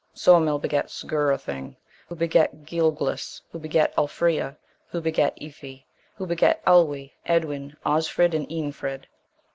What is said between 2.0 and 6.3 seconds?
who begat Giulglis, who begat Ulfrea, who begat Iffi, who